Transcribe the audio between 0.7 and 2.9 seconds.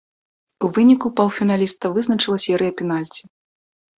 выніку паўфіналіста вызначыла серыя